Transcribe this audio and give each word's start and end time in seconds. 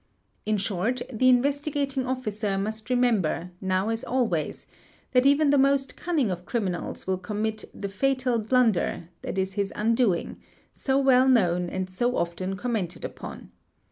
In 0.47 0.57
short, 0.57 1.03
the 1.13 1.29
Investigating 1.29 2.07
Officer 2.07 2.57
must 2.57 2.89
re 2.89 2.95
member, 2.95 3.51
now 3.61 3.89
as 3.89 4.03
always, 4.03 4.65
that 5.11 5.27
even 5.27 5.51
the 5.51 5.59
most 5.59 5.95
cunning 5.95 6.31
of 6.31 6.43
criminals 6.43 7.05
will 7.05 7.19
commit 7.19 7.65
"the 7.71 7.87
fatal 7.87 8.39
blunder" 8.39 9.09
that 9.21 9.37
is 9.37 9.53
his 9.53 9.71
undoing, 9.75 10.37
so 10.73 10.97
well 10.97 11.27
known 11.29 11.69
and 11.69 11.87
so 11.87 12.15
often 12.17 12.55
commented 12.55 13.05
upon. 13.05 13.51